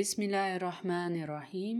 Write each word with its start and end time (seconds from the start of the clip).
Bismillahirrahmanirrahim, 0.00 1.78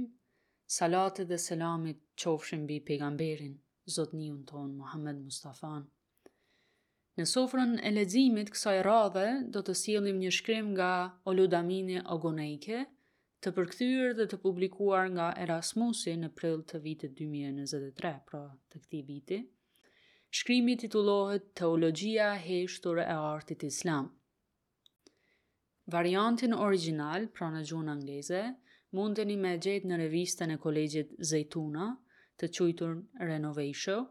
salatet 0.79 1.29
dhe 1.29 1.39
selamit 1.39 2.01
qofshën 2.23 2.67
bi 2.69 2.77
pejgamberin, 2.89 3.55
unë 4.03 4.35
ton, 4.51 4.75
Muhammed 4.81 5.21
Mustafan. 5.23 5.87
Në 7.17 7.25
sofrën 7.33 7.73
e 7.79 7.91
ledzimit 7.95 8.53
kësaj 8.55 8.75
radhe, 8.89 9.25
do 9.57 9.63
të 9.69 9.75
sielim 9.83 10.19
një 10.25 10.33
shkrim 10.39 10.67
nga 10.75 10.91
Oludamini 11.33 11.99
Ogoneike, 12.17 12.83
të 13.43 13.55
përkthyer 13.61 14.13
dhe 14.21 14.29
të 14.35 14.41
publikuar 14.45 15.09
nga 15.17 15.31
Erasmusi 15.47 16.13
në 16.21 16.33
prill 16.41 16.61
të 16.73 16.83
vitit 16.91 17.17
2023, 17.25 18.15
pra 18.29 18.45
të 18.71 18.85
këtij 18.85 19.07
viti. 19.15 19.41
Shkrimi 20.41 20.77
titullohet 20.85 21.53
Teologjia 21.63 22.33
heshtur 22.49 23.01
e 23.07 23.13
artit 23.19 23.65
islam. 23.75 24.13
Variantin 25.91 26.53
original, 26.55 27.25
pra 27.35 27.49
në 27.51 27.61
gjuhën 27.67 27.89
angleze, 27.93 28.41
mundeni 28.95 29.35
me 29.45 29.51
gjetë 29.65 29.89
në 29.91 29.97
revistën 30.05 30.53
e 30.55 30.59
kolegjit 30.65 31.15
Zejtuna, 31.33 31.87
të 32.39 32.51
quajtur 32.55 32.93
Renovation, 33.31 34.05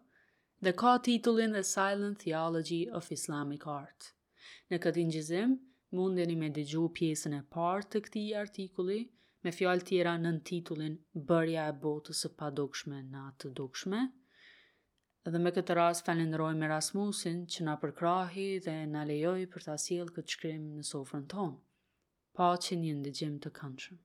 dhe 0.68 0.74
ka 0.82 0.96
titullin 1.08 1.56
The 1.56 1.62
Silent 1.70 2.20
Theology 2.26 2.82
of 3.00 3.08
Islamic 3.16 3.64
Art. 3.76 4.10
Në 4.74 4.80
këtë 4.86 5.06
ngjizim, 5.12 5.54
mundeni 6.00 6.36
me 6.42 6.50
dëgju 6.58 6.84
pjesën 7.00 7.38
e 7.38 7.44
parë 7.58 7.88
të 7.94 8.04
këtij 8.10 8.28
artikulli 8.42 9.00
me 9.48 9.56
fjalë 9.60 9.88
tjera 9.92 10.18
nën 10.20 10.42
titullin 10.52 10.98
Bërja 11.32 11.70
e 11.72 11.78
botës 11.86 12.26
së 12.26 12.34
padukshme 12.42 13.00
në 13.14 13.24
atë 13.30 13.54
dukshme. 13.62 14.02
Dhe 15.30 15.40
me 15.46 15.56
këtë 15.56 15.80
rast 15.80 16.06
falenderojmë 16.12 16.74
rasmusin 16.74 17.42
që 17.56 17.70
na 17.72 17.80
përkrahi 17.86 18.50
dhe 18.68 18.78
na 18.98 19.08
lejoi 19.14 19.48
për 19.56 19.70
ta 19.70 19.80
sjellë 19.88 20.18
këtë 20.20 20.36
shkrim 20.36 20.70
në 20.76 20.88
sofrën 20.92 21.26
tonë 21.36 21.60
pa 22.38 22.50
që 22.64 22.76
një 22.84 22.94
ndëgjim 23.00 23.38
të 23.46 23.50
këndshëm. 23.58 23.98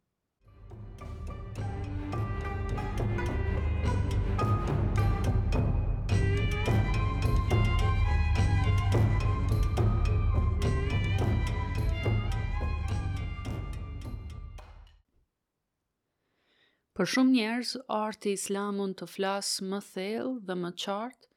Për 16.94 17.08
shumë 17.10 17.32
njerëz, 17.34 17.70
arti 17.90 18.32
islamun 18.38 18.92
të 19.00 19.06
flasë 19.10 19.64
më 19.70 19.78
thellë 19.92 20.34
dhe 20.46 20.54
më 20.60 20.68
qartë 20.84 21.30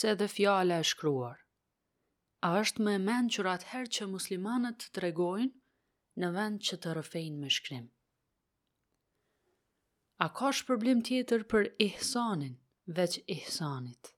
se 0.00 0.12
dhe 0.20 0.28
fjale 0.30 0.76
e 0.80 0.84
shkruar. 0.90 1.40
A 2.46 2.50
është 2.60 2.84
me 2.86 2.94
menë 3.02 3.32
që 3.34 3.44
ratëherë 3.46 3.90
që 3.96 4.06
muslimanët 4.12 4.78
të 4.84 4.92
tregojnë 4.98 5.52
në 6.22 6.28
vend 6.34 6.60
që 6.62 6.76
të 6.82 6.92
rëfejnë 6.98 7.38
me 7.44 7.48
shkrim. 7.54 7.86
A 10.24 10.28
ka 10.38 10.52
shpërblim 10.54 11.00
tjetër 11.08 11.42
për 11.52 11.68
ihsanin, 11.88 12.52
veç 12.98 13.16
ihsanit? 13.34 14.12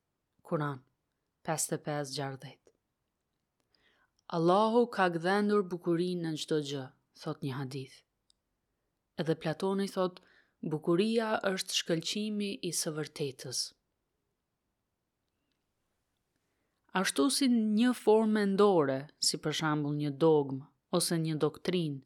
Kuran 0.47 0.83
55-60 1.49 2.59
Allahu 4.37 4.83
ka 4.99 5.07
gdhendur 5.15 5.65
bukurin 5.71 6.27
në 6.27 6.35
gjdo 6.43 6.59
gjë, 6.71 6.85
thot 7.23 7.43
një 7.47 7.55
hadith. 7.57 7.97
Edhe 9.23 9.37
Platoni 9.45 9.87
thot, 9.95 10.21
bukuria 10.73 11.31
është 11.53 11.77
shkëlqimi 11.81 12.51
i 12.67 12.73
së 12.81 12.93
vërtetës. 12.97 13.63
Ashtu 17.01 17.29
si 17.39 17.47
një 17.55 17.93
formë 18.03 18.45
ndore, 18.53 19.01
si 19.29 19.39
për 19.47 19.55
shambull 19.61 19.97
një 20.03 20.13
dogmë, 20.25 20.65
ose 20.95 21.17
një 21.19 21.35
doktrin 21.43 21.97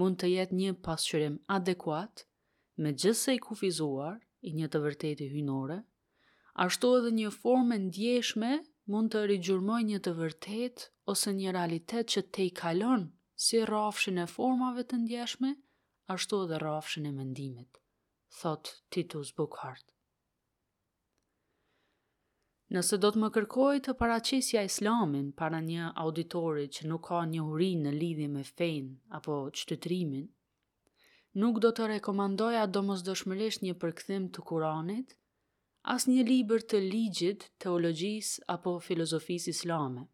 mund 0.00 0.18
të 0.20 0.30
jetë 0.32 0.56
një 0.58 0.72
pasqyrim 0.86 1.36
adekuat, 1.56 2.24
me 2.82 2.92
gjithse 2.94 3.34
i 3.36 3.42
kufizuar, 3.44 4.16
i 4.46 4.52
një 4.56 4.68
të 4.74 4.80
vërteti 4.86 5.28
hynore, 5.34 5.78
ashtu 6.66 6.90
edhe 6.98 7.12
një 7.18 7.30
formë 7.38 7.78
ndjeshme 7.86 8.50
mund 8.92 9.14
të 9.14 9.22
rigjurmoj 9.30 9.80
një 9.90 10.02
të 10.08 10.14
vërtet 10.18 10.86
ose 11.14 11.32
një 11.38 11.54
realitet 11.56 12.12
që 12.14 12.24
te 12.34 12.46
i 12.50 12.50
kalon 12.60 13.08
si 13.46 13.62
rafshin 13.72 14.20
e 14.20 14.28
formave 14.34 14.84
të 14.90 15.00
ndjeshme, 15.06 15.54
ashtu 16.16 16.44
edhe 16.44 16.60
rafshin 16.66 17.08
e 17.08 17.14
mendimit, 17.20 17.80
thot 18.42 18.76
Titus 18.92 19.32
Bukhart. 19.36 19.93
Nëse 22.74 22.96
do 23.02 23.08
të 23.14 23.20
më 23.22 23.28
kërkoj 23.34 23.74
të 23.86 23.92
paracisja 23.98 24.60
islamin 24.66 25.26
para 25.40 25.60
një 25.64 25.88
auditori 26.04 26.64
që 26.76 26.88
nuk 26.92 27.04
ka 27.08 27.18
një 27.32 27.42
huri 27.48 27.68
në 27.82 27.90
lidhje 27.98 28.26
me 28.36 28.40
fejn 28.48 28.86
apo 29.18 29.34
qëtëtrimin, 29.58 30.24
nuk 31.42 31.60
do 31.66 31.70
të 31.76 31.84
rekomandoja 31.92 32.64
do 32.76 32.80
mos 32.88 33.04
dëshmëresht 33.10 33.62
një 33.66 33.76
përkëthim 33.84 34.26
të 34.34 34.42
kuranit, 34.50 35.14
as 35.94 36.08
një 36.10 36.24
liber 36.32 36.64
të 36.72 36.80
ligjit, 36.88 37.46
teologjis 37.66 38.30
apo 38.56 38.72
filozofis 38.88 39.46
islame. 39.54 40.04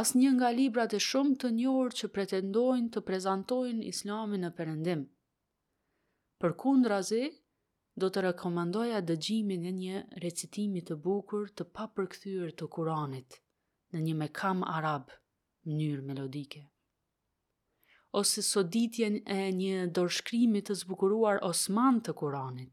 As 0.00 0.14
një 0.16 0.30
nga 0.38 0.48
librat 0.60 0.96
e 0.96 1.02
shumë 1.10 1.36
të 1.42 1.50
njërë 1.58 1.98
që 2.00 2.10
pretendojnë 2.16 2.88
të 2.96 3.04
prezentojnë 3.10 3.84
islamin 3.92 4.44
në 4.46 4.52
përëndim. 4.62 5.04
Për 6.40 6.56
kundra 6.64 7.02
zi, 7.12 7.22
do 8.00 8.08
të 8.14 8.22
rekomandoja 8.28 9.00
dëgjimin 9.02 9.64
e 9.66 9.72
një 9.74 10.00
recitimi 10.22 10.82
të 10.88 10.96
bukur 11.02 11.48
të 11.58 11.64
papërkthyer 11.78 12.50
të 12.60 12.66
Kuranit 12.74 13.36
në 13.94 14.02
një 14.06 14.14
mekam 14.22 14.60
arab, 14.72 15.08
mënyrë 15.68 16.04
melodike. 16.10 16.60
Ose 18.20 18.42
soditjen 18.46 19.18
e 19.36 19.38
një 19.60 19.82
dorshkrimi 19.98 20.62
të 20.68 20.76
zbukuruar 20.82 21.40
Osman 21.48 21.98
të 22.06 22.14
Kuranit, 22.20 22.72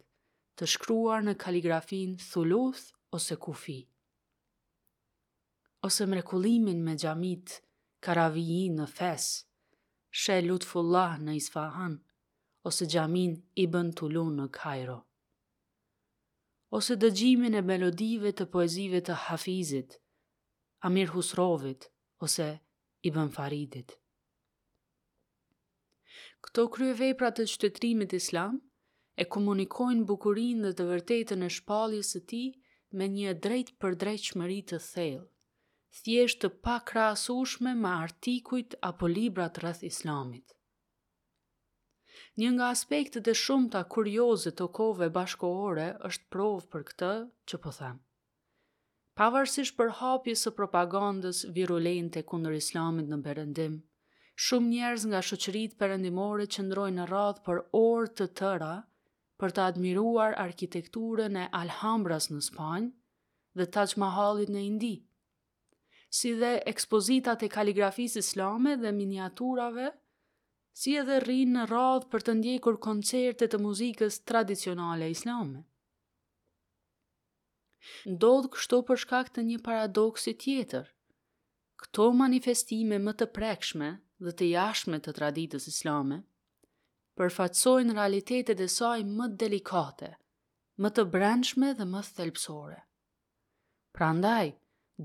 të 0.58 0.70
shkruar 0.76 1.26
në 1.30 1.34
kaligrafin 1.46 2.14
thuluth 2.22 2.86
ose 3.20 3.38
kufi. 3.48 3.80
Ose 5.90 6.06
mrekullimin 6.12 6.84
me 6.86 6.96
gjamit, 7.02 7.56
karavijin 8.06 8.78
në 8.82 8.88
fes, 8.98 9.26
she 10.12 10.38
lutfullah 10.46 11.18
në 11.26 11.36
Isfahan, 11.42 11.98
ose 12.66 12.88
gjamin 12.92 13.36
i 13.62 13.68
bën 13.74 13.92
tullu 13.98 14.28
në 14.38 14.50
Kajro 14.60 15.02
ose 16.76 16.96
dëgjimin 17.02 17.54
e 17.58 17.62
melodive 17.64 18.32
të 18.36 18.46
poezive 18.54 19.00
të 19.08 19.14
Hafizit, 19.26 19.94
Amir 20.88 21.12
Husrovit, 21.14 21.86
ose 22.26 22.48
Ibn 23.10 23.30
Faridit. 23.36 23.94
Këto 26.48 26.66
krye 26.76 26.98
veprat 27.04 27.38
të 27.40 27.46
qëtëtrimit 27.52 28.16
islam 28.20 28.58
e 29.24 29.28
komunikojnë 29.38 30.04
bukurin 30.12 30.66
dhe 30.68 30.74
të 30.82 30.90
vërtetën 30.92 31.48
e 31.48 31.50
shpalljes 31.60 32.12
të 32.16 32.22
ti 32.34 32.44
me 33.00 33.08
një 33.16 33.38
drejt 33.48 33.72
për 33.86 33.98
drejt 34.04 34.28
të 34.74 34.82
thellë, 34.90 35.24
thjesht 36.02 36.42
të 36.42 36.52
pak 36.68 36.96
rasushme 37.00 37.72
me 37.86 37.92
artikuit 38.06 38.80
apo 38.92 39.08
librat 39.18 39.64
rreth 39.64 39.84
islamit. 39.94 40.48
Një 42.40 42.50
nga 42.56 42.66
aspektet 42.76 43.28
e 43.32 43.34
shumta 43.42 43.82
kurioze 43.96 44.52
të 44.60 44.66
kove 44.78 45.08
bashkohore 45.18 45.84
është 46.10 46.26
provë 46.36 46.66
për 46.74 46.84
këtë 46.90 47.12
që 47.52 47.60
po 47.66 47.72
them. 47.78 48.02
Pavarësisht 49.20 49.78
për 49.78 49.94
hapjes 50.00 50.42
së 50.48 50.52
propagandës 50.58 51.40
virulente 51.58 52.24
kundër 52.32 52.58
Islamit 52.60 53.08
në 53.14 53.20
Perëndim, 53.28 53.78
shumë 54.48 54.72
njerëz 54.74 55.06
nga 55.12 55.22
shoqëritë 55.30 55.80
perëndimore 55.84 56.50
qëndrojnë 56.58 57.00
në 57.02 57.06
radhë 57.14 57.46
për 57.48 57.62
orë 57.86 58.12
të 58.20 58.28
tëra 58.42 58.74
për 59.44 59.56
të 59.56 59.64
admiruar 59.70 60.36
arkitekturën 60.48 61.40
e 61.40 61.50
Alhambras 61.62 62.28
në 62.36 62.44
Spanjë 62.50 62.96
dhe 63.62 63.66
Taj 63.78 63.88
Mahalit 64.04 64.52
në 64.58 64.66
Indi, 64.74 64.94
si 66.20 66.36
dhe 66.44 66.52
ekspozitat 66.74 67.44
e 67.46 67.48
kaligrafisë 67.60 68.20
islame 68.26 68.76
dhe 68.84 68.92
miniaturave 69.00 69.94
si 70.76 70.92
edhe 71.00 71.18
rrinë 71.24 71.54
në 71.58 71.62
radhë 71.72 72.10
për 72.14 72.24
të 72.28 72.34
ndjekur 72.40 72.76
koncertet 72.86 73.54
të 73.54 73.60
muzikës 73.66 74.18
tradicionale 74.28 75.08
islame. 75.14 75.62
Ndodhë 78.16 78.52
kështu 78.56 78.80
për 78.90 79.00
shkak 79.06 79.30
të 79.38 79.46
një 79.50 79.60
paradoksi 79.68 80.34
tjetër. 80.44 80.90
Këto 81.84 82.10
manifestime 82.24 83.00
më 83.08 83.14
të 83.22 83.30
prekshme 83.38 83.90
dhe 84.28 84.36
të 84.36 84.52
jashme 84.52 85.00
të 85.06 85.16
traditës 85.22 85.68
islame, 85.72 86.20
përfatsojnë 87.20 87.96
realitetet 87.96 88.60
e 88.60 88.70
saj 88.76 89.00
më 89.16 89.30
delikate, 89.46 90.12
më 90.84 90.90
të 90.98 91.08
brendshme 91.16 91.72
dhe 91.80 91.88
më 91.96 92.04
thelpsore. 92.18 92.82
Prandaj, 93.96 94.52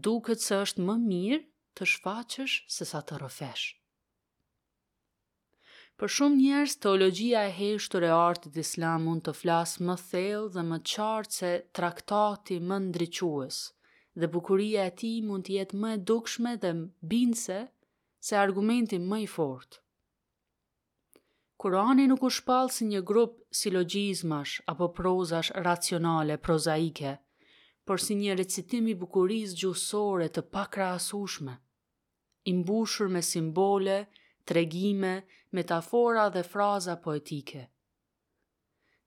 duket 0.08 0.42
se 0.48 0.58
është 0.64 0.86
më 0.90 0.96
mirë 1.06 1.44
të 1.78 1.86
shfaqesh 1.94 2.58
se 2.78 2.88
sa 2.94 3.02
të 3.06 3.20
rëfeshë. 3.22 3.78
Për 6.00 6.08
shumë 6.16 6.36
njerës, 6.40 6.74
teologjia 6.80 7.40
e 7.46 7.50
heshtur 7.54 8.04
e 8.06 8.08
artit 8.16 8.54
islam 8.60 9.02
mund 9.04 9.24
të 9.26 9.34
flasë 9.36 9.84
më 9.88 9.96
thellë 10.10 10.52
dhe 10.54 10.62
më 10.68 10.76
qartë 10.92 11.34
se 11.38 11.50
traktati 11.78 12.56
më 12.70 12.78
ndryquës, 12.86 13.58
dhe 14.22 14.30
bukuria 14.36 14.86
e 14.90 14.94
ti 15.02 15.10
mund 15.26 15.44
të 15.48 15.58
jetë 15.58 15.80
më 15.82 15.90
dukshme 16.12 16.54
dhe 16.62 16.70
binëse 17.10 17.58
se 18.28 18.38
argumentin 18.44 19.04
më 19.10 19.18
i 19.26 19.26
fortë. 19.34 19.82
Kurani 21.60 22.06
nuk 22.08 22.24
u 22.24 22.30
shpalë 22.38 22.72
si 22.78 22.88
një 22.94 23.02
grupë 23.10 23.58
si 23.60 23.72
logizmash 23.74 24.54
apo 24.72 24.88
prozash 25.00 25.50
racionale, 25.68 26.38
prozaike, 26.48 27.12
por 27.86 28.00
si 28.06 28.16
një 28.22 28.38
recitimi 28.40 28.96
bukuris 29.04 29.52
gjusore 29.60 30.30
të 30.32 30.46
pakra 30.56 30.94
asushme, 30.96 31.58
imbushur 32.54 33.12
me 33.12 33.20
simbole, 33.32 33.98
tregime, 34.50 35.14
metafora 35.54 36.24
dhe 36.34 36.40
fraza 36.52 36.96
poetike. 37.04 37.60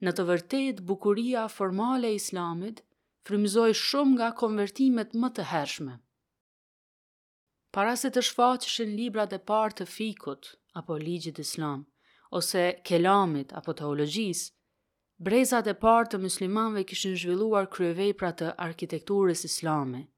Në 0.03 0.11
të 0.15 0.23
vërtet, 0.29 0.77
bukuria 0.91 1.41
formale 1.57 2.13
e 2.13 2.19
islamit 2.19 2.79
frymzoi 3.27 3.73
shumë 3.79 4.15
nga 4.17 4.29
konvertimet 4.41 5.11
më 5.21 5.29
të 5.35 5.47
hershme. 5.51 5.97
Para 7.75 7.97
se 7.99 8.11
të 8.13 8.23
shfaqeshin 8.29 8.95
librat 8.99 9.35
e 9.35 9.39
parë 9.51 9.77
të 9.81 9.89
fikut 9.97 10.53
apo 10.81 10.95
ligjit 11.05 11.43
islam, 11.45 11.83
ose 12.39 12.63
kelamit 12.89 13.51
apo 13.59 13.75
teologjisë, 13.81 14.51
brezat 15.27 15.67
e 15.67 15.75
parë 15.83 16.09
të 16.13 16.23
muslimanve 16.27 16.87
kishin 16.91 17.19
zhvilluar 17.23 17.67
pra 18.19 18.31
të 18.39 18.55
arkitekturës 18.69 19.43
islame– 19.51 20.03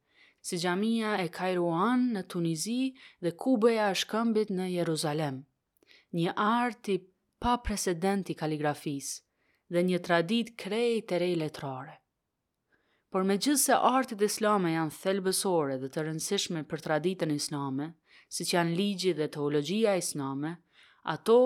si 0.46 0.58
gjamia 0.62 1.14
e 1.18 1.32
Kairuan 1.34 2.04
në 2.14 2.22
Tunizi 2.30 2.94
dhe 3.26 3.32
kubeja 3.42 3.88
e 3.90 3.96
shkëmbit 3.98 4.52
në 4.54 4.68
Jeruzalem. 4.76 5.40
Një 6.20 6.34
arti 6.44 6.98
pa 7.42 7.56
presidenti 7.66 8.36
kaligrafis 8.38 9.08
dhe 9.74 9.82
një 9.88 10.00
tradit 10.06 10.52
krej 10.62 11.02
të 11.10 11.20
rej 11.24 11.32
letrare. 11.42 11.96
Por 13.10 13.26
me 13.26 13.40
gjithë 13.42 13.64
se 13.64 13.80
artit 13.98 14.22
islame 14.28 14.76
janë 14.76 14.94
thelbësore 15.00 15.80
dhe 15.82 15.90
të 15.96 16.06
rëndësishme 16.10 16.62
për 16.74 16.86
traditën 16.88 17.34
islame, 17.40 17.88
si 18.38 18.46
që 18.46 18.58
janë 18.60 18.78
ligji 18.82 19.16
dhe 19.22 19.30
teologjia 19.38 19.98
islame, 20.04 20.54
ato 21.18 21.40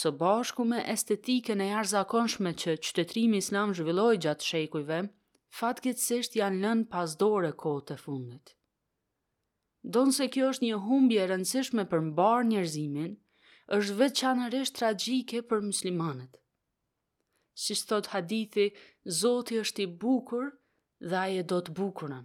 së 0.00 0.14
bashku 0.22 0.68
me 0.70 0.84
estetike 0.94 1.58
në 1.58 1.72
jarë 1.72 1.92
zakonshme 1.96 2.54
që 2.62 2.78
qytetrimi 2.86 3.42
islam 3.42 3.74
zhvilloj 3.80 4.14
gjatë 4.28 4.50
shekujve, 4.52 5.02
fatkecësht 5.54 6.34
janë 6.40 6.58
lën 6.64 6.80
pas 6.90 7.12
dore 7.20 7.52
kohë 7.62 7.82
të 7.88 7.96
fundit. 8.04 8.52
Donë 9.96 10.14
se 10.16 10.26
kjo 10.34 10.48
është 10.52 10.66
një 10.66 10.78
humbje 10.86 11.26
rëndësishme 11.32 11.84
për 11.90 12.02
mbar 12.10 12.46
njerëzimin, 12.50 13.12
është 13.76 13.96
vetë 14.00 14.18
qanëresht 14.20 14.74
tragjike 14.80 15.42
për 15.50 15.62
muslimanet. 15.70 16.40
Si 17.64 17.74
thot 17.88 18.08
hadithi, 18.14 18.64
zoti 19.20 19.60
është 19.62 19.84
i 19.84 19.88
bukur 20.04 20.48
dhe 21.12 21.18
aje 21.22 21.44
do 21.52 21.60
të 21.68 21.74
bukurën. 21.78 22.24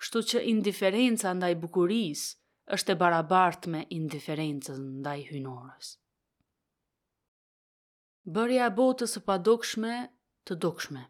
Kështu 0.00 0.20
që 0.30 0.44
indiferenca 0.52 1.32
ndaj 1.40 1.56
bukuris 1.64 2.22
është 2.76 2.94
e 2.94 2.98
barabartë 3.02 3.72
me 3.74 3.80
indiferenca 3.98 4.76
ndaj 4.84 5.22
hynorës. 5.32 5.90
Bërja 8.36 8.68
botës 8.78 9.18
e 9.18 9.24
padokshme 9.30 9.96
të 10.46 10.56
dokshme 10.66 11.08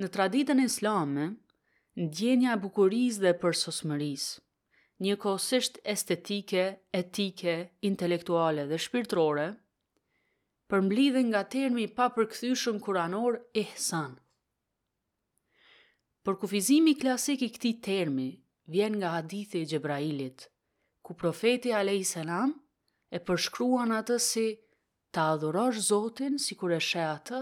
Në 0.00 0.08
traditën 0.16 0.60
islame, 0.64 1.26
ndjenja 2.00 2.54
e 2.56 2.58
bukuris 2.62 3.18
dhe 3.20 3.34
përsosmëris, 3.42 4.22
një 5.04 5.16
kosisht 5.20 5.74
estetike, 5.92 6.62
etike, 7.00 7.56
intelektuale 7.90 8.64
dhe 8.70 8.78
shpirtrore, 8.84 9.44
përmblidhen 10.72 11.28
nga 11.34 11.42
termi 11.56 11.84
pa 11.98 12.08
përkthyshëm 12.16 12.80
kuranor 12.88 13.40
Për 16.28 16.34
kufizimi 16.42 16.92
klasik 17.00 17.40
i 17.42 17.50
këti 17.52 17.70
termi 17.86 18.30
vjen 18.72 18.96
nga 19.00 19.10
hadithi 19.16 19.62
i 19.62 19.66
Gjebrailit, 19.70 20.42
ku 21.06 21.14
profeti 21.16 21.72
Alei 21.76 22.02
Selam 22.04 22.50
e 23.10 23.18
përshkruan 23.28 23.92
atë 24.00 24.18
si 24.20 24.44
ta 25.16 25.30
adhurosh 25.36 25.78
Zotin 25.86 26.36
si 26.44 26.54
kur 26.60 26.72
e 26.76 26.80
she 26.88 27.00
atë, 27.06 27.40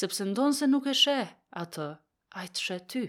sepse 0.00 0.24
ndonë 0.30 0.56
se 0.62 0.66
nuk 0.70 0.88
e 0.88 0.94
shehë, 1.02 1.28
atë, 1.56 1.88
a 2.36 2.44
i 2.46 2.50
të 2.52 2.62
shë 2.66 2.76
ty. 2.92 3.02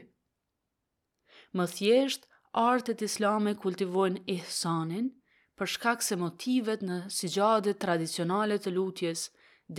Më 1.58 1.66
thjesht, 1.76 2.26
artet 2.60 3.04
islame 3.08 3.54
kultivojnë 3.60 4.24
ihsanin, 4.40 5.10
për 5.58 5.72
shkak 5.74 6.04
se 6.06 6.18
motivet 6.22 6.84
në 6.86 6.98
sigjade 7.18 7.74
tradicionale 7.84 8.58
të 8.62 8.74
lutjes, 8.76 9.26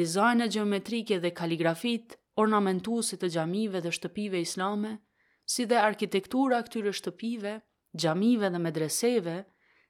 dizajne 0.00 0.49
geometrike 0.55 1.19
dhe 1.23 1.32
kaligrafit, 1.41 2.17
ornamentuese 2.43 3.19
të 3.19 3.31
gjamive 3.37 3.82
dhe 3.85 3.93
shtëpive 3.99 4.41
islame, 4.47 4.94
si 5.55 5.64
dhe 5.71 5.79
arkitektura 5.82 6.59
këtyre 6.67 6.93
shtëpive, 6.99 7.55
gjamive 8.03 8.50
dhe 8.55 8.61
medreseve, 8.64 9.37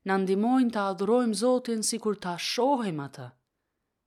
në 0.09 0.21
ndimojnë 0.23 0.71
të 0.77 0.83
adhurojmë 0.93 1.39
Zotin 1.41 1.83
si 1.89 1.99
kur 2.05 2.17
të 2.23 2.37
ashohim 2.37 3.01
atë. 3.09 3.27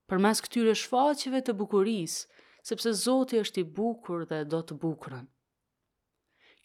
Për 0.09 0.21
mes 0.27 0.41
këtyre 0.45 0.75
shfaqive 0.79 1.41
të 1.47 1.53
bukurisë, 1.61 2.40
sepse 2.65 2.93
Zoti 2.93 3.39
është 3.41 3.63
i 3.63 3.69
bukur 3.77 4.25
dhe 4.29 4.41
do 4.53 4.59
të 4.63 4.75
bukurën. 4.81 5.25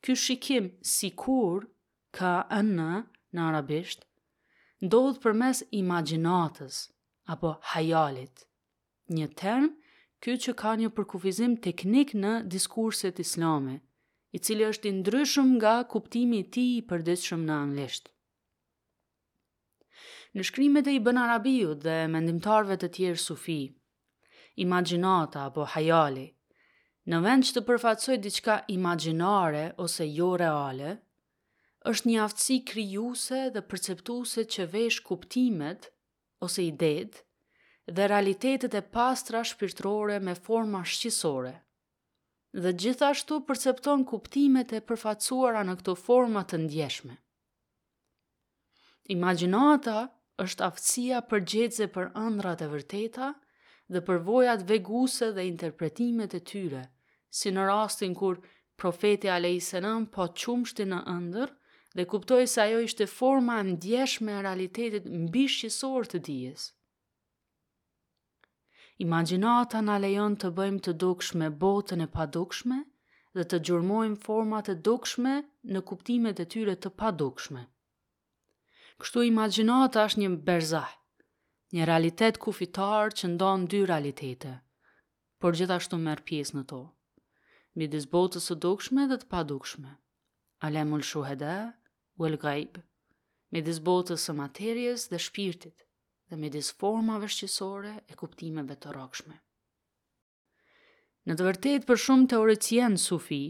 Ky 0.04 0.14
shikim 0.22 0.66
sikur 0.94 1.66
ka 2.18 2.34
anë 2.58 2.90
në 3.36 3.46
arabisht 3.50 4.04
për 4.92 5.16
përmes 5.24 5.62
imagjinatës 5.80 6.80
apo 7.34 7.52
hajalit. 7.72 8.44
Një 9.16 9.28
term 9.40 9.70
ky 10.22 10.36
që 10.44 10.52
ka 10.60 10.74
një 10.80 10.90
përkufizim 10.98 11.56
teknik 11.66 12.12
në 12.20 12.34
diskurset 12.54 13.18
islame, 13.24 13.78
i 14.32 14.38
cili 14.44 14.66
është 14.68 14.88
i 14.88 14.92
ndryshëm 14.98 15.48
nga 15.56 15.74
kuptimi 15.92 16.40
i 16.42 16.44
ti 16.44 16.50
tij 16.56 16.76
i 16.80 16.86
përditshëm 16.90 17.46
në 17.48 17.56
anglisht. 17.64 18.10
Në 20.36 20.44
shkrimet 20.44 20.86
e 20.90 20.96
Ibn 20.98 21.16
Arabiut 21.24 21.80
dhe 21.86 21.96
mendimtarëve 22.12 22.76
të 22.82 22.88
tjerë 22.96 23.20
sufi, 23.24 23.60
imaginata 24.56 25.44
apo 25.48 25.64
hajali. 25.72 26.26
Në 27.06 27.18
vend 27.22 27.46
që 27.46 27.52
të 27.56 27.62
përfatsoj 27.68 28.16
diçka 28.24 28.56
imaginare 28.74 29.64
ose 29.84 30.08
jo 30.10 30.32
reale, 30.40 30.96
është 31.86 32.08
një 32.10 32.16
aftësi 32.24 32.56
kryuse 32.66 33.38
dhe 33.54 33.62
përceptuse 33.70 34.44
që 34.54 34.66
vesh 34.72 35.04
kuptimet 35.06 35.86
ose 36.42 36.64
idet 36.66 37.20
dhe 37.86 38.08
realitetet 38.10 38.74
e 38.74 38.82
pastra 38.96 39.44
shpirtrore 39.46 40.16
me 40.28 40.34
forma 40.48 40.82
shqisore. 40.92 41.52
Dhe 42.64 42.72
gjithashtu 42.80 43.38
përcepton 43.46 44.02
kuptimet 44.08 44.72
e 44.74 44.80
përfatsuara 44.88 45.62
në 45.68 45.76
këto 45.78 45.94
forma 46.02 46.42
të 46.48 46.62
ndjeshme. 46.64 47.14
Imaginata 49.14 49.96
është 50.42 50.66
aftësia 50.66 51.20
përgjegjëse 51.30 51.86
për 51.96 52.08
ëndrat 52.24 52.64
e 52.66 52.70
vërteta, 52.72 53.30
dhe 53.94 54.00
përvojat 54.06 54.62
veguse 54.68 55.26
dhe 55.36 55.42
interpretimet 55.48 56.34
e 56.34 56.40
tyre, 56.52 56.84
si 57.40 57.52
në 57.54 57.66
rastin 57.70 58.14
kur 58.20 58.40
profeti 58.82 59.30
Alejsenam 59.32 60.06
po 60.16 60.26
qumshti 60.42 60.86
në 60.92 60.98
ëndër 61.12 61.52
dhe 61.98 62.06
kuptoj 62.14 62.40
se 62.54 62.60
ajo 62.66 62.80
ishte 62.86 63.06
forma 63.12 63.60
ndjeshme 63.68 64.32
e 64.38 64.42
realitetit 64.46 65.04
mbi 65.26 65.44
të 65.46 66.18
dijes. 66.30 66.64
Imaginata 69.04 69.78
në 69.84 69.94
lejon 70.02 70.34
të 70.40 70.48
bëjmë 70.58 70.82
të 70.86 70.92
dukshme 71.04 71.46
botën 71.64 72.00
e 72.00 72.08
padukshme 72.16 72.78
dhe 73.36 73.44
të 73.44 73.56
gjurmojmë 73.68 74.18
format 74.26 74.68
e 74.68 74.74
dukshme 74.88 75.34
në 75.74 75.80
kuptimet 75.90 76.40
e 76.40 76.46
tyre 76.54 76.74
të 76.76 76.90
padukshme. 77.02 77.64
Kështu 79.00 79.22
imaginata 79.32 80.04
është 80.10 80.20
një 80.24 80.30
berzahë 80.46 80.94
një 81.76 81.84
realitet 81.86 82.38
kufitar 82.40 83.12
që 83.12 83.28
ndonë 83.34 83.66
dy 83.72 83.78
realitete, 83.88 84.52
por 85.42 85.56
gjithashtu 85.58 85.98
merë 86.00 86.22
pjesë 86.28 86.56
në 86.56 86.62
to, 86.72 86.78
mi 87.76 87.88
disbotës 87.92 88.46
së 88.48 88.56
dukshme 88.64 89.04
dhe 89.10 89.18
të 89.20 89.28
padukshme, 89.32 89.90
ale 90.64 90.84
mul 90.88 91.04
shuhede, 91.10 91.56
u 92.18 92.24
el 92.30 92.38
mi 93.54 93.60
disbotës 93.68 94.24
së 94.26 94.34
materjes 94.40 95.04
dhe 95.12 95.20
shpirtit, 95.26 95.84
dhe 96.32 96.38
mi 96.40 96.48
disformave 96.50 97.26
vëshqisore 97.28 97.92
e 98.12 98.16
kuptimeve 98.18 98.74
të 98.82 98.94
rokshme. 98.96 99.36
Në 101.28 101.32
të 101.38 101.46
vërtet 101.48 101.86
për 101.86 102.00
shumë 102.06 102.28
teoricien 102.32 102.96
sufi, 103.04 103.42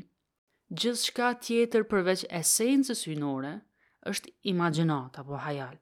gjithë 0.74 1.04
shka 1.06 1.30
tjetër 1.46 1.86
përveç 1.94 2.26
esenës 2.42 2.90
synore 3.06 3.54
është 4.12 4.32
imaginat 4.52 5.22
apo 5.24 5.38
hajal 5.46 5.78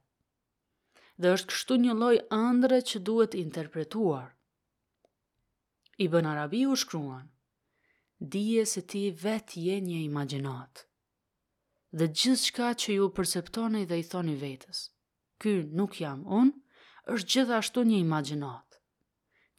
dhe 1.22 1.30
është 1.36 1.50
kështu 1.52 1.74
një 1.82 1.92
lloj 1.98 2.14
andre 2.36 2.78
që 2.90 3.00
duhet 3.08 3.34
interpretuar. 3.40 4.30
Ibn 6.06 6.26
Arabi 6.30 6.62
u 6.66 6.74
shkruan, 6.82 7.28
dije 8.34 8.64
se 8.66 8.82
ti 8.92 9.02
vet 9.24 9.56
je 9.56 9.76
një 9.84 10.00
imaginat, 10.08 10.82
dhe 11.94 12.08
gjithë 12.10 12.42
shka 12.48 12.70
që 12.82 12.96
ju 12.98 13.08
perceptoni 13.18 13.84
dhe 13.88 14.00
i 14.02 14.08
thoni 14.12 14.34
vetës, 14.40 14.80
ky 15.40 15.52
nuk 15.80 16.00
jam 16.02 16.26
unë, 16.40 16.56
është 17.14 17.32
gjithashtu 17.34 17.86
një 17.90 18.00
imaginat. 18.06 18.80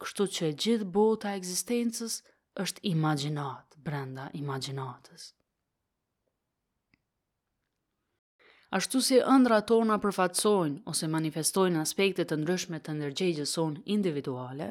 Kështu 0.03 0.27
që 0.35 0.51
gjithë 0.63 0.89
bota 0.97 1.31
eksistencës 1.39 2.19
është 2.65 2.83
imaginat, 2.91 3.79
brenda 3.87 4.27
imaginatës. 4.43 5.29
ashtu 8.75 8.99
si 9.07 9.19
ëndra 9.31 9.61
tona 9.69 9.95
përfatsojnë 10.03 10.79
ose 10.91 11.07
manifestojnë 11.13 11.79
aspekte 11.85 12.25
të 12.27 12.37
ndryshme 12.41 12.79
të 12.83 12.95
ndërgjegjës 12.97 13.53
son 13.57 13.77
individuale, 13.95 14.67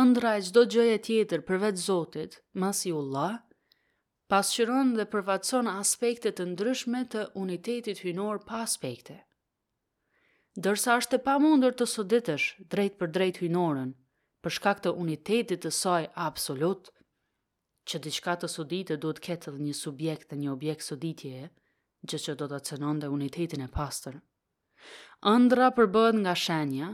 ëndra 0.00 0.32
e 0.38 0.42
çdo 0.48 0.64
gjëje 0.74 0.96
tjetër 1.06 1.44
përveç 1.50 1.78
Zotit, 1.84 2.34
masi 2.64 2.90
Allah, 3.02 3.36
qërën 4.34 4.90
dhe 4.98 5.06
përfatson 5.12 5.70
aspekte 5.74 6.32
të 6.34 6.48
ndryshme 6.54 7.04
të 7.14 7.22
unitetit 7.44 8.02
hyjnor 8.04 8.42
pa 8.48 8.64
aspekte. 8.64 9.20
Dërsa 10.66 10.98
është 11.02 11.18
e 11.20 11.24
pamundur 11.28 11.74
të 11.78 11.86
soditësh 11.94 12.48
drejt 12.74 12.98
për 13.00 13.12
drejt 13.18 13.36
hyjnorën 13.44 13.94
për 14.42 14.54
shkak 14.56 14.80
të 14.82 14.92
unitetit 15.04 15.62
të 15.62 15.70
saj 15.82 16.10
absolut, 16.26 16.90
që 17.88 17.98
diçka 18.08 18.34
të 18.42 18.48
sodite 18.58 18.98
duhet 19.06 19.20
ketë 19.28 19.54
dhe 19.54 19.62
një 19.68 19.74
subjekt 19.84 20.30
dhe 20.34 20.38
një 20.42 20.52
objekt 20.58 20.86
soditjeje, 20.90 21.48
gjë 22.06 22.18
që 22.24 22.34
do 22.40 22.46
të 22.50 22.58
cënon 22.70 23.00
dhe 23.02 23.08
unitetin 23.14 23.62
e 23.64 23.68
pastër. 23.74 24.18
Andra 25.34 25.70
përbët 25.74 26.18
nga 26.22 26.34
shenja, 26.38 26.90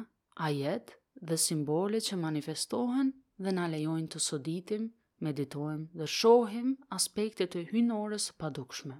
ajet 0.46 0.94
dhe 1.28 1.36
simbole 1.38 2.00
që 2.06 2.18
manifestohen 2.20 3.10
dhe 3.44 3.52
na 3.52 3.66
lejojnë 3.74 4.08
të 4.14 4.22
soditim, 4.28 4.86
meditojmë 5.26 5.88
dhe 6.00 6.06
shohim 6.18 6.72
aspektet 6.98 7.52
të 7.52 7.66
hynorës 7.72 8.30
padukshme. 8.40 8.96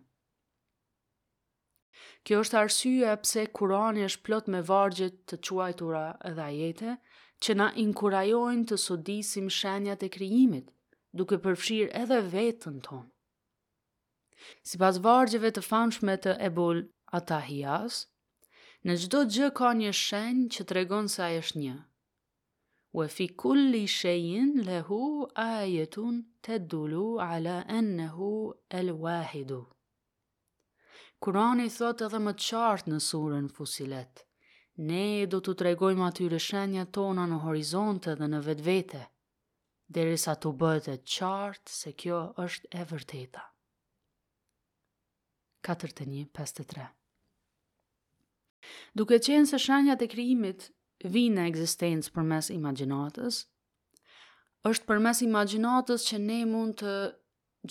Kjo 2.25 2.39
është 2.45 2.59
arsye 2.61 3.17
pse 3.23 3.43
Kurani 3.57 4.05
është 4.09 4.23
plot 4.27 4.47
me 4.55 4.61
vargje 4.69 5.11
të 5.29 5.39
quajtura 5.47 6.05
dhe 6.37 6.45
ajete 6.51 6.97
që 7.45 7.57
na 7.61 7.71
inkurajojnë 7.85 8.69
të 8.71 8.79
sodisim 8.85 9.51
shenjat 9.59 10.07
e 10.07 10.09
krijimit, 10.17 10.71
duke 11.13 11.41
përfshirë 11.45 11.93
edhe 12.05 12.21
vetën 12.33 12.81
tonë. 12.89 13.05
Si 14.69 14.79
pas 14.81 14.99
vargjeve 15.03 15.51
të 15.57 15.63
fanshme 15.67 16.15
të 16.27 16.35
ebul 16.49 16.81
Atahias, 17.19 17.99
në 18.89 18.97
gjdo 19.05 19.21
gjë 19.35 19.51
ka 19.61 19.73
një 19.81 19.93
shenjë 20.01 20.49
që 20.57 20.65
të 20.71 20.79
regonë 20.81 21.13
se 21.17 21.23
aje 21.27 21.43
është 21.45 21.61
një. 21.65 21.75
U 22.99 23.03
e 23.05 23.09
fi 23.19 23.27
kulli 23.43 23.85
shenjën 23.93 24.51
lehu 24.67 25.01
a 25.45 25.47
e 25.63 25.69
jetun 25.75 26.19
të 26.47 26.59
dulu 26.75 27.07
ala 27.29 27.55
ennehu 27.79 28.33
el 28.81 28.93
wahidu. 29.05 29.61
Kurani 31.25 31.69
thot 31.79 32.05
edhe 32.09 32.21
më 32.27 32.35
qartë 32.47 32.93
në 32.93 33.01
surën 33.09 33.49
fusilet. 33.57 34.25
Ne 34.91 35.05
do 35.33 35.41
të 35.47 35.55
tregojmë 35.63 36.05
atyre 36.09 36.41
shenja 36.49 36.85
tona 36.99 37.25
në 37.31 37.41
horizonte 37.47 38.17
dhe 38.21 38.29
në 38.33 38.43
vetvete, 38.49 39.03
derisa 39.99 40.37
të 40.45 40.55
bëhet 40.63 40.91
e 40.97 40.99
qartë 41.17 41.77
se 41.81 41.97
kjo 42.05 42.23
është 42.47 42.73
e 42.83 42.87
vërteta. 42.93 43.45
4153. 45.65 46.89
Duke 48.95 49.19
qenë 49.19 49.49
se 49.49 49.59
shanjat 49.61 50.03
e 50.07 50.11
krijimit 50.13 50.69
e 51.05 51.11
në 51.37 51.47
ekzistencë 51.51 52.13
përmes 52.17 52.51
imagjinatës, 52.55 53.41
është 54.71 54.89
përmes 54.91 55.21
imagjinatës 55.29 56.05
që 56.09 56.21
ne 56.29 56.39
mund 56.53 56.79
të 56.83 56.93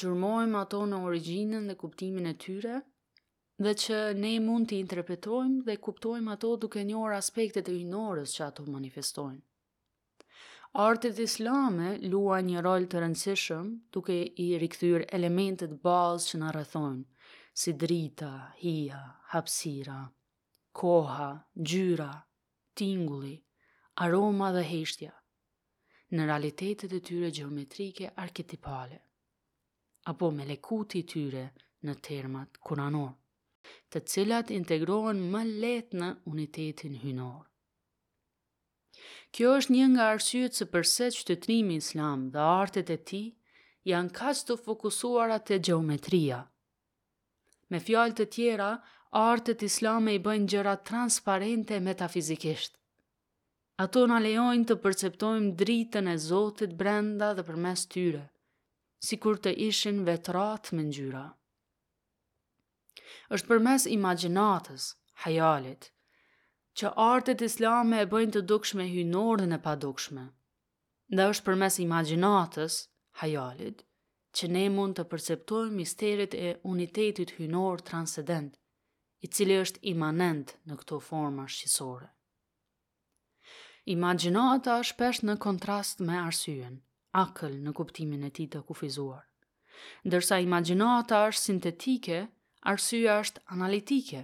gjurmojmë 0.01 0.59
ato 0.59 0.81
në 0.89 0.99
origjinën 1.07 1.69
dhe 1.69 1.77
kuptimin 1.83 2.27
e 2.29 2.33
tyre 2.45 2.79
dhe 3.63 3.73
që 3.83 3.99
ne 4.21 4.31
mund 4.47 4.69
të 4.69 4.77
interpretojmë 4.83 5.63
dhe 5.69 5.77
kuptojmë 5.87 6.33
ato 6.35 6.51
duke 6.65 6.83
njërë 6.89 7.17
aspektet 7.21 7.69
e 7.69 7.75
hyjnorës 7.77 8.33
që 8.37 8.45
ato 8.49 8.65
manifestojnë. 8.77 9.41
Artet 10.87 11.19
islame 11.27 11.91
lua 12.09 12.39
një 12.47 12.61
rol 12.65 12.87
të 12.89 13.03
rëndësishëm 13.03 13.67
duke 13.93 14.15
i 14.45 14.47
rikthyr 14.63 15.05
elementet 15.19 15.75
bazë 15.85 16.29
që 16.31 16.39
në 16.41 16.53
rëthojnë, 16.55 17.03
si 17.55 17.73
drita, 17.73 18.53
hia, 18.57 18.99
hapsira, 19.31 20.09
koha, 20.73 21.43
gjyra, 21.55 22.11
tingulli, 22.75 23.37
aroma 24.01 24.51
dhe 24.55 24.63
heshtja, 24.65 25.11
në 26.17 26.25
realitetet 26.27 26.93
e 26.93 26.99
tyre 27.01 27.29
geometrike 27.33 28.09
arketipale, 28.23 28.97
apo 30.09 30.31
me 30.31 30.47
lekuti 30.49 31.03
tyre 31.09 31.45
në 31.85 31.95
termat 32.05 32.57
kuranor, 32.57 33.11
të 33.89 34.01
cilat 34.11 34.49
integrohen 34.51 35.21
më 35.33 35.43
let 35.63 35.93
në 35.93 36.09
unitetin 36.33 36.95
hynor. 37.03 37.39
Kjo 39.33 39.53
është 39.59 39.73
një 39.75 39.85
nga 39.93 40.07
arsyët 40.15 40.57
se 40.57 40.65
përse 40.73 41.09
që 41.17 41.23
të 41.29 41.37
trimi 41.45 41.77
islam 41.81 42.27
dhe 42.33 42.41
artet 42.47 42.89
e 42.93 42.97
ti 43.09 43.23
janë 43.91 44.13
kastë 44.19 44.51
të 44.51 44.61
fokusuarat 44.67 45.47
të 45.49 45.59
geometria, 45.69 46.43
Me 47.73 47.79
fjalë 47.81 48.13
të 48.19 48.25
tjera, 48.35 48.67
artët 49.19 49.63
islame 49.65 50.13
i 50.13 50.19
bëjnë 50.25 50.49
gjëra 50.53 50.73
transparente 50.89 51.79
metafizikisht. 51.85 52.75
Ato 53.85 54.03
në 54.11 54.19
lejojnë 54.27 54.67
të 54.71 54.75
përseptojmë 54.83 55.49
dritën 55.61 56.09
e 56.11 56.19
Zotit 56.27 56.75
brenda 56.81 57.31
dhe 57.39 57.45
përmes 57.47 57.87
tyre, 57.95 58.21
si 59.07 59.17
kur 59.23 59.39
të 59.41 59.55
ishin 59.69 60.03
vetrat 60.09 60.69
me 60.77 60.83
njyra. 60.91 61.23
është 63.33 63.49
përmes 63.49 63.83
imaginatës, 63.97 64.83
hajalit, 65.23 65.83
që 66.77 66.87
artët 67.13 67.41
islame 67.49 67.97
e 68.03 68.09
bëjnë 68.13 68.35
të 68.35 68.41
dukshme 68.51 68.85
hynorën 68.93 69.53
e 69.57 69.59
padukshme, 69.65 70.25
dhe 71.17 71.23
është 71.31 71.45
përmes 71.49 71.79
imaginatës, 71.87 72.73
hajalit, 73.23 73.77
që 74.33 74.47
ne 74.49 74.63
mund 74.73 74.97
të 74.97 75.03
perceptojmë 75.11 75.75
misterit 75.77 76.33
e 76.33 76.53
unitetit 76.65 77.35
hynor 77.39 77.83
transcendent, 77.85 78.55
i 79.23 79.27
cili 79.29 79.59
është 79.63 79.83
imanent 79.93 80.55
në 80.67 80.77
këto 80.81 80.97
forma 81.07 81.45
shqisore. 81.55 82.09
Imagino 83.93 84.47
ata 84.55 84.79
shpesh 84.89 85.21
në 85.27 85.35
kontrast 85.43 86.01
me 86.07 86.17
arsyen, 86.25 86.79
akël 87.13 87.57
në 87.65 87.73
kuptimin 87.77 88.25
e 88.27 88.31
ti 88.35 88.45
të 88.53 88.63
kufizuar. 88.69 89.25
Ndërsa 90.07 90.39
imagino 90.43 90.87
ata 90.97 91.21
është 91.29 91.43
sintetike, 91.49 92.19
arsyja 92.73 93.17
është 93.23 93.43
analitike. 93.57 94.23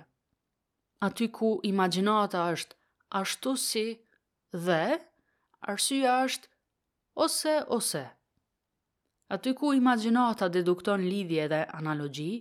Aty 1.08 1.28
ku 1.38 1.54
imagino 1.74 2.18
ata 2.26 2.46
është 2.56 2.78
ashtu 3.22 3.54
si 3.68 3.86
dhe, 4.68 4.82
arsyja 5.74 6.18
është 6.26 6.54
ose 7.26 7.58
ose 7.78 8.06
aty 9.30 9.54
ku 9.54 9.74
imaginata 9.78 10.50
dedukton 10.50 11.02
lidhje 11.06 11.46
dhe 11.52 11.62
analogji, 11.80 12.32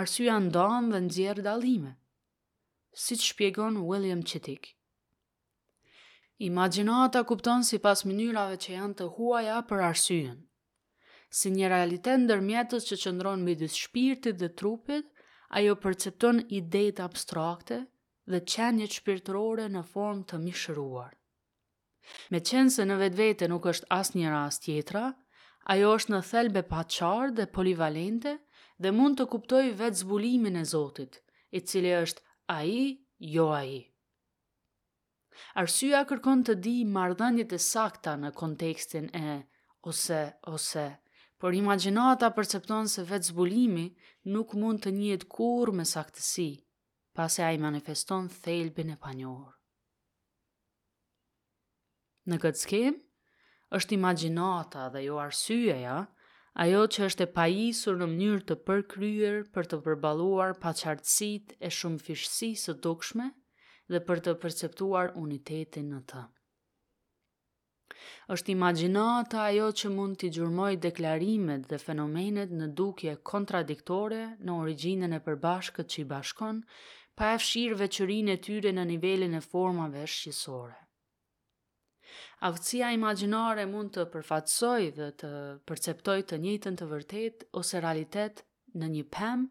arsyja 0.00 0.36
ndonë 0.48 0.88
dhe 0.92 1.00
nëzjerë 1.06 1.44
dalime, 1.44 1.90
si 3.02 3.18
që 3.20 3.26
shpjegon 3.32 3.76
William 3.88 4.22
Chittick. 4.30 4.70
Imaginata 6.46 7.22
kupton 7.28 7.62
si 7.68 7.78
pas 7.84 8.00
mënyrave 8.08 8.56
që 8.64 8.72
janë 8.78 8.96
të 9.00 9.10
huaja 9.16 9.58
për 9.68 9.84
arsyën, 9.92 10.38
si 11.40 11.52
një 11.52 11.68
realitet 11.74 12.24
ndërmjetës 12.24 12.88
që 12.88 12.98
qëndron 13.04 13.44
midis 13.46 13.76
shpirtit 13.84 14.40
dhe 14.40 14.48
trupit, 14.62 15.04
ajo 15.58 15.74
percepton 15.84 16.40
idejt 16.60 17.00
abstrakte 17.06 17.82
dhe 18.32 18.38
qenjet 18.54 18.96
shpirtërore 18.98 19.68
në 19.76 19.84
formë 19.92 20.26
të 20.32 20.40
mishëruar. 20.46 21.12
Me 22.32 22.40
qenë 22.40 22.72
se 22.78 22.84
në 22.88 22.96
vetë 23.04 23.20
vete 23.20 23.48
nuk 23.52 23.68
është 23.72 23.86
as 24.00 24.10
njëra 24.16 24.38
rast 24.46 24.64
tjetra, 24.66 25.06
Ajo 25.70 25.90
është 25.96 26.10
në 26.12 26.18
thelbe 26.28 26.62
pa 26.70 26.80
dhe 27.34 27.44
polivalente 27.56 28.30
dhe 28.82 28.90
mund 28.96 29.18
të 29.20 29.26
kuptoj 29.34 29.64
vetë 29.80 29.96
zbulimin 29.98 30.56
e 30.56 30.64
Zotit, 30.70 31.18
i 31.50 31.60
cili 31.60 31.92
është 31.94 32.20
a 32.54 32.64
i, 32.66 32.82
jo 33.36 33.46
a 33.54 33.60
i. 33.64 33.82
Arsyja 35.62 36.00
kërkon 36.10 36.42
të 36.44 36.54
di 36.64 36.74
mardhanjit 36.96 37.52
e 37.52 37.58
sakta 37.66 38.16
në 38.18 38.32
kontekstin 38.42 39.06
e 39.14 39.36
ose, 39.90 40.18
ose, 40.54 40.86
por 41.38 41.54
imaginata 41.58 42.30
percepton 42.34 42.88
se 42.94 43.04
vetë 43.10 43.30
zbulimi 43.30 43.86
nuk 44.34 44.54
mund 44.62 44.82
të 44.84 44.90
njët 44.98 45.28
kur 45.36 45.70
me 45.78 45.84
saktësi, 45.92 46.48
pas 47.18 47.38
e 47.38 47.42
a 47.48 47.52
i 47.54 47.58
manifeston 47.62 48.28
thelbin 48.40 48.90
e 48.90 48.96
panjohur. 49.06 49.54
Në 52.30 52.38
këtë 52.44 52.58
skemë, 52.64 52.98
është 53.76 53.94
imaginata 53.96 54.86
dhe 54.94 55.00
jo 55.06 55.18
arsyeja, 55.22 55.92
ajo 56.64 56.80
që 56.94 57.06
është 57.08 57.24
e 57.26 57.30
pajisur 57.36 57.96
në 58.00 58.08
mënyrë 58.12 58.44
të 58.50 58.56
përkryer 58.66 59.38
për 59.54 59.70
të 59.72 59.78
përbaluar 59.86 60.52
paqartësit 60.64 61.54
e 61.56 61.70
shumë 61.78 62.04
fishësi 62.08 62.50
së 62.64 62.74
dukshme 62.88 63.30
dhe 63.94 64.02
për 64.10 64.20
të 64.26 64.34
perceptuar 64.44 65.14
unitetin 65.24 65.88
në 65.94 66.02
të. 66.12 66.22
është 68.34 68.50
imaginata 68.52 69.40
ajo 69.48 69.66
që 69.80 69.90
mund 69.96 70.18
t'i 70.20 70.28
gjurmoj 70.36 70.70
deklarimet 70.84 71.66
dhe 71.70 71.78
fenomenet 71.86 72.54
në 72.60 72.68
dukje 72.80 73.16
kontradiktore 73.32 74.20
në 74.40 74.58
originën 74.64 75.16
e 75.18 75.22
përbashkët 75.28 75.90
që 75.94 75.98
i 76.04 76.08
bashkon, 76.14 76.62
pa 77.16 77.34
e 77.34 77.42
fshirë 77.44 77.80
veqërin 77.84 78.32
e 78.36 78.40
tyre 78.48 78.72
në 78.78 78.86
nivelin 78.94 79.36
e 79.40 79.42
formave 79.52 80.06
shqisore. 80.16 80.81
Aftësia 82.42 82.88
imagjinare 82.96 83.64
mund 83.72 83.92
të 83.94 84.04
përfaqësojë 84.12 84.86
dhe 84.96 85.04
të 85.22 85.28
perceptojë 85.70 86.24
të 86.30 86.38
njëjtën 86.44 86.78
të 86.80 86.88
vërtetë 86.92 87.46
ose 87.60 87.82
realitet 87.84 88.40
në 88.82 88.88
një 88.94 89.02
pem, 89.16 89.44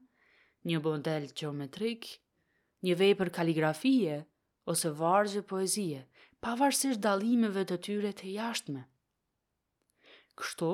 një 0.71 0.81
model 0.87 1.27
gjeometrik, 1.41 2.07
një 2.89 2.95
vepër 3.03 3.31
kaligrafie 3.37 4.17
ose 4.73 4.91
vargje 4.99 5.43
poezie, 5.53 6.01
pavarësisht 6.47 6.99
dallimeve 7.07 7.63
të 7.71 7.77
tyre 7.87 8.11
të 8.21 8.33
jashtme. 8.35 8.83
Kështu, 10.41 10.73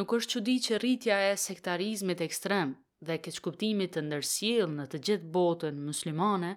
nuk 0.00 0.14
është 0.20 0.36
çudi 0.36 0.58
që 0.68 0.82
rritja 0.84 1.18
e 1.30 1.34
sektarizmit 1.46 2.20
ekstrem 2.28 2.76
dhe 3.08 3.16
keçkuptimit 3.28 3.96
të 3.96 4.04
ndërsjellë 4.10 4.74
në 4.82 4.88
të 4.96 5.00
gjithë 5.08 5.32
botën 5.38 5.80
muslimane 5.88 6.52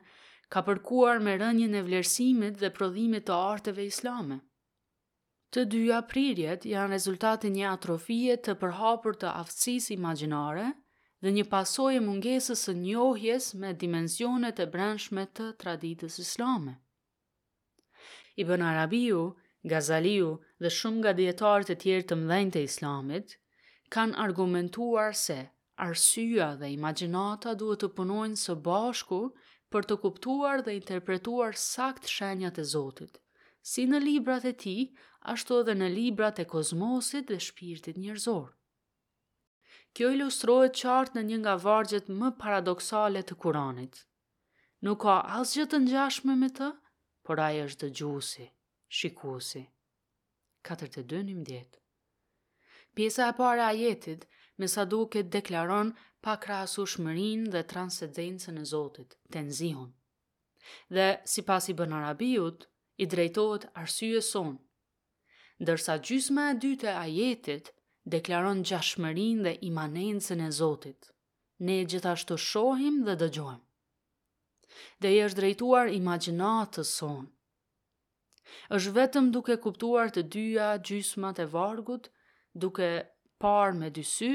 ka 0.52 0.66
përkuar 0.72 1.24
me 1.30 1.40
rënjen 1.46 1.80
e 1.80 1.86
vlerësimit 1.88 2.60
dhe 2.66 2.76
prodhimit 2.82 3.30
të 3.32 3.44
arteve 3.54 3.88
islame. 3.94 4.44
Të 5.52 5.62
dy 5.72 5.80
prirjet 6.10 6.64
janë 6.72 6.94
rezultati 6.94 7.50
një 7.54 7.66
atrofie 7.74 8.38
të 8.46 8.54
përhapur 8.60 9.18
të 9.24 9.32
aftësis 9.40 9.90
imaginare 9.96 10.68
dhe 11.26 11.34
një 11.38 11.44
pasoj 11.54 11.90
e 11.98 12.04
mungesës 12.06 12.62
së 12.68 12.74
njohjes 12.84 13.50
me 13.64 13.74
dimensionet 13.82 14.62
e 14.64 14.68
brendshme 14.76 15.26
të 15.40 15.50
traditës 15.64 16.16
islame. 16.24 16.78
Ibn 18.46 18.64
Arabiu, 18.68 19.20
Gazaliu 19.74 20.30
dhe 20.66 20.72
shumë 20.78 21.00
nga 21.04 21.14
djetarët 21.20 21.74
e 21.74 21.80
tjerë 21.84 22.08
të 22.12 22.16
mdhenjë 22.22 22.52
të 22.56 22.64
islamit, 22.70 23.36
kanë 23.96 24.18
argumentuar 24.28 25.12
se 25.26 25.36
arsyja 25.88 26.48
dhe 26.64 26.72
imaginata 26.80 27.58
duhet 27.60 27.84
të 27.84 27.92
punojnë 28.00 28.40
së 28.46 28.56
bashku 28.70 29.20
për 29.76 29.90
të 29.92 30.00
kuptuar 30.06 30.64
dhe 30.64 30.78
interpretuar 30.80 31.60
sakt 31.66 32.08
shenjat 32.16 32.58
e 32.58 32.64
Zotit, 32.72 33.20
si 33.74 33.86
në 33.90 34.00
librat 34.08 34.48
e 34.48 34.54
ti, 34.64 34.78
ashtu 35.30 35.58
edhe 35.62 35.74
në 35.78 35.88
librat 35.96 36.40
e 36.40 36.46
kozmosit 36.52 37.30
dhe 37.30 37.38
shpirtit 37.48 37.98
njerëzor. 38.02 38.48
Kjo 39.96 40.10
ilustrohet 40.16 40.78
qartë 40.82 41.18
në 41.20 41.24
një 41.30 41.38
nga 41.44 41.54
vargjet 41.66 42.08
më 42.22 42.30
paradoksale 42.42 43.22
të 43.30 43.38
Kuranit. 43.44 44.00
Nuk 44.88 45.02
ka 45.04 45.18
asgjë 45.40 45.66
të 45.74 45.80
ngjashme 45.86 46.36
me 46.44 46.50
të, 46.58 46.70
por 47.28 47.40
ai 47.48 47.60
është 47.66 47.90
dëgjuesi, 47.90 48.48
shikuesi. 49.00 49.64
42:11 50.70 51.78
Pjesa 52.96 53.28
e 53.30 53.34
parë 53.42 53.62
e 53.62 53.68
ajetit 53.68 54.26
me 54.62 54.68
sa 54.68 54.86
duket 54.86 55.30
deklaron 55.34 55.94
pa 56.22 56.38
krasu 56.38 56.86
shmërin 56.94 57.46
dhe 57.54 57.62
transcendencën 57.74 58.58
e 58.58 58.66
Zotit, 58.72 59.18
të 59.32 59.46
nzihun. 59.48 59.92
Dhe, 60.98 61.08
si 61.26 61.42
pas 61.42 61.70
i 61.70 61.74
bën 61.80 61.94
arabiut, 62.00 62.66
i 63.02 63.06
drejtojt 63.14 63.70
arsye 63.82 64.22
sonë, 64.30 64.60
ndërsa 65.62 65.96
gjysma 66.08 66.44
e 66.52 66.56
dytë 66.64 66.88
e 66.92 66.98
ajetit 67.06 67.68
deklaron 68.14 68.62
gjashmërin 68.70 69.44
dhe 69.46 69.52
imanencën 69.70 70.42
e 70.42 70.48
Zotit. 70.60 71.10
Ne 71.68 71.76
gjithashtu 71.92 72.38
shohim 72.50 72.96
dhe 73.06 73.16
dëgjohem. 73.22 73.60
Dhe 75.04 75.10
i 75.16 75.20
është 75.26 75.40
drejtuar 75.42 75.92
imaginatës 76.00 76.96
son. 77.02 77.28
është 78.76 78.92
vetëm 79.00 79.26
duke 79.36 79.56
kuptuar 79.64 80.10
të 80.16 80.22
dyja 80.34 80.68
gjysmat 80.88 81.38
e 81.40 81.46
vargut, 81.54 82.10
duke 82.64 82.90
par 83.44 83.72
me 83.82 83.90
dy 83.96 84.04
sy, 84.14 84.32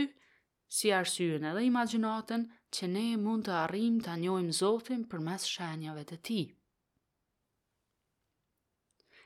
si 0.77 0.89
arsyën 1.01 1.45
edhe 1.51 1.65
imaginatën, 1.71 2.43
që 2.77 2.85
ne 2.95 3.07
mund 3.25 3.45
të 3.49 3.53
arrim 3.65 3.99
të 4.05 4.09
anjojmë 4.17 4.57
Zotin 4.61 5.03
për 5.11 5.21
mes 5.27 5.43
shenjave 5.57 6.05
të 6.13 6.17
ti. 6.29 6.41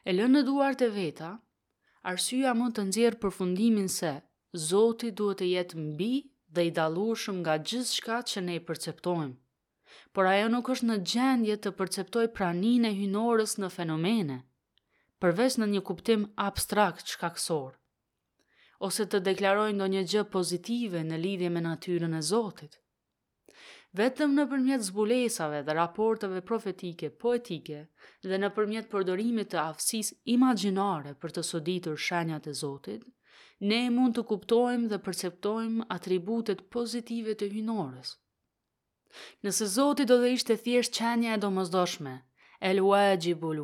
E 0.09 0.11
lënë 0.16 0.34
në 0.39 0.43
duar 0.50 0.75
të 0.80 0.89
veta, 0.97 1.30
Arsyja 2.08 2.54
mund 2.56 2.73
të 2.78 2.82
nxjerr 2.89 3.17
përfundimin 3.23 3.89
se 3.95 4.10
Zoti 4.67 5.10
duhet 5.21 5.41
të 5.43 5.49
jetë 5.54 5.80
mbi 5.80 6.13
dhe 6.56 6.65
i 6.69 6.71
dalushëm 6.76 7.41
nga 7.43 7.56
gjithë 7.71 8.19
që 8.30 8.41
ne 8.45 8.54
i 8.60 8.67
perceptojmë. 8.71 9.34
Por 10.15 10.26
ajo 10.30 10.49
nuk 10.54 10.71
është 10.73 10.86
në 10.89 10.97
gjendje 11.13 11.56
të 11.63 11.73
perceptoj 11.80 12.25
pranin 12.39 12.86
e 12.89 12.93
hynorës 13.00 13.54
në 13.58 13.69
fenomene, 13.75 14.39
përveç 15.23 15.58
në 15.60 15.67
një 15.75 15.82
kuptim 15.91 16.23
abstrakt 16.47 17.06
shkaksor, 17.15 17.76
ose 18.89 19.06
të 19.06 19.21
deklarojnë 19.28 19.78
do 19.82 19.86
një 19.95 20.02
gjë 20.15 20.25
pozitive 20.34 21.02
në 21.10 21.17
lidhje 21.26 21.50
me 21.56 21.60
natyren 21.67 22.15
e 22.15 22.23
Zotit. 22.30 22.80
Vetëm 23.99 24.35
në 24.39 24.45
përmjet 24.50 24.83
zbulesave 24.87 25.61
dhe 25.67 25.75
raporteve 25.76 26.41
profetike, 26.49 27.09
poetike 27.23 27.79
dhe 28.33 28.37
në 28.43 28.50
përmjet 28.59 28.89
përdorimit 28.93 29.49
të 29.55 29.59
afsis 29.65 30.13
imaginare 30.35 31.15
për 31.25 31.35
të 31.39 31.43
soditur 31.49 31.99
shenjat 32.05 32.47
e 32.47 32.55
Zotit, 32.61 33.03
ne 33.71 33.81
mund 33.97 34.15
të 34.19 34.25
kuptojmë 34.33 34.91
dhe 34.93 34.99
perceptojmë 35.09 35.89
atributet 35.97 36.63
pozitive 36.76 37.35
të 37.41 37.50
hynorës. 37.57 38.15
Nëse 39.49 39.67
Zotit 39.75 40.07
do 40.13 40.21
dhe 40.23 40.31
ishte 40.37 40.55
thjesht 40.63 40.95
qenja 41.00 41.35
e 41.35 41.43
do 41.47 41.50
mëzdoshme, 41.59 42.15
el 42.71 42.85
uajgji 42.87 43.35
bul 43.43 43.59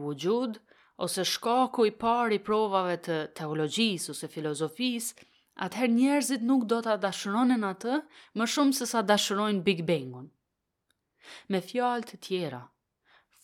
ose 1.06 1.24
shkaku 1.36 1.86
i 1.86 1.90
pari 2.02 2.38
provave 2.50 2.96
të 3.06 3.16
teologjisë 3.38 4.10
ose 4.16 4.28
filozofisë, 4.34 5.14
atëherë 5.64 5.90
njerëzit 5.96 6.42
nuk 6.46 6.64
do 6.70 6.78
të 6.84 6.94
dashëronin 7.02 7.62
atë 7.66 7.94
më 8.40 8.46
shumë 8.54 8.76
se 8.78 8.86
sa 8.90 9.00
dashërojnë 9.10 9.62
Big 9.68 9.78
Bang-un. 9.90 10.26
Me 11.52 11.60
fjalë 11.68 12.06
të 12.10 12.18
tjera, 12.26 12.60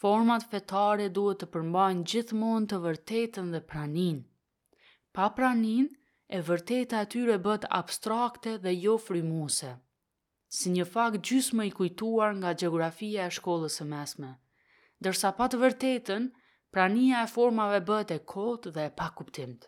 format 0.03 0.45
fetare 0.51 1.07
duhet 1.19 1.41
të 1.43 1.49
përmbajnë 1.55 2.05
gjithmonë 2.13 2.69
të 2.73 2.81
vërtetën 2.85 3.49
dhe 3.55 3.63
pranin. 3.73 4.21
Pa 5.17 5.31
pranin, 5.39 5.89
e 6.33 6.39
vërteta 6.49 7.01
atyre 7.05 7.37
bët 7.47 7.67
abstrakte 7.81 8.55
dhe 8.67 8.77
jo 8.85 8.99
frimuse, 9.07 9.73
Si 10.57 10.71
një 10.71 10.85
fakt 10.93 11.25
gjysë 11.27 11.57
më 11.59 11.65
i 11.67 11.71
kujtuar 11.79 12.33
nga 12.43 12.53
geografia 12.63 13.27
e 13.29 13.35
shkollës 13.39 13.79
e 13.81 13.85
mesme. 13.93 14.33
Dërsa 15.05 15.31
pa 15.39 15.47
të 15.49 15.57
vërtetën, 15.65 16.25
prania 16.77 17.23
e 17.25 17.31
formave 17.37 17.81
bët 17.91 18.11
e 18.17 18.19
kotë 18.35 18.73
dhe 18.77 18.83
e 18.89 18.91
pa 18.99 19.09
kuptimtë. 19.17 19.67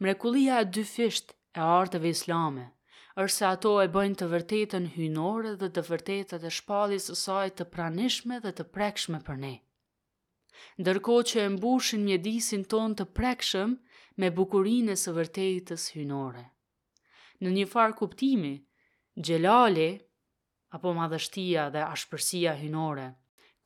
Mrekulia 0.00 0.56
e 0.62 0.64
dy 0.74 0.84
fisht 0.94 1.28
e 1.56 1.60
artëve 1.76 2.08
islame, 2.16 2.64
ërse 3.22 3.44
ato 3.48 3.72
e 3.84 3.88
bëjnë 3.94 4.18
të 4.22 4.26
vërtetën 4.34 4.86
hynore 4.96 5.52
dhe 5.62 5.68
të 5.76 5.82
vërtetët 5.90 6.42
e 6.48 6.52
shpallis 6.58 7.06
së 7.10 7.16
saj 7.24 7.46
të 7.60 7.64
pranishme 7.76 8.40
dhe 8.44 8.52
të 8.58 8.64
prekshme 8.76 9.20
për 9.28 9.36
ne. 9.44 9.52
Ndërko 10.82 11.16
që 11.30 11.38
e 11.44 11.52
mbushin 11.56 12.04
mjedisin 12.06 12.62
ton 12.72 12.92
të 12.98 13.04
prekshëm 13.18 13.76
me 14.22 14.28
bukurinë 14.38 14.96
së 15.04 15.10
vërtetës 15.18 15.82
hynore. 15.96 16.44
Në 17.42 17.48
një 17.56 17.66
farë 17.72 17.96
kuptimi, 18.00 18.52
gjelali, 19.28 19.88
apo 20.76 20.92
madhështia 20.98 21.66
dhe 21.74 21.82
ashpërsia 21.94 22.54
hynore, 22.60 23.08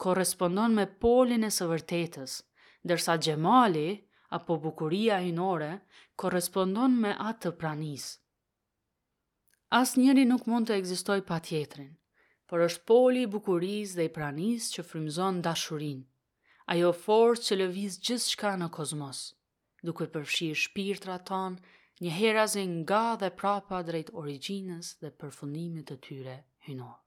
korespondon 0.05 0.73
me 0.79 0.87
polin 1.07 1.45
e 1.47 1.51
së 1.59 1.69
vërtetës, 1.73 2.33
dërsa 2.91 3.15
gjemali, 3.27 3.89
apo 4.29 4.57
bukuria 4.59 5.19
hinore 5.23 5.71
korrespondon 6.21 6.97
me 7.01 7.13
atë 7.25 7.41
të 7.51 7.53
pranis. 7.61 8.07
As 9.79 9.93
njëri 9.99 10.25
nuk 10.31 10.47
mund 10.51 10.71
të 10.71 10.77
egzistoj 10.81 11.19
pa 11.29 11.39
tjetrin, 11.47 11.93
për 12.51 12.65
është 12.67 12.85
poli 12.91 13.25
i 13.27 13.31
bukuris 13.37 13.95
dhe 13.99 14.07
i 14.09 14.13
pranis 14.19 14.69
që 14.77 14.85
frimzon 14.91 15.41
dashurin, 15.47 16.03
ajo 16.75 16.93
forë 17.07 17.41
që 17.47 17.59
lëviz 17.61 17.99
gjithë 18.09 18.31
shka 18.35 18.53
në 18.63 18.71
kozmos, 18.79 19.23
duke 19.91 20.09
përfshirë 20.17 20.61
shpirtra 20.67 21.19
ton, 21.31 21.59
një 22.05 22.13
herazin 22.21 22.71
nga 22.83 23.05
dhe 23.23 23.33
prapa 23.43 23.83
drejt 23.89 24.13
originës 24.23 24.95
dhe 25.03 25.11
përfundimit 25.23 25.91
të 25.93 25.99
tyre 26.09 26.39
hynorë. 26.71 27.03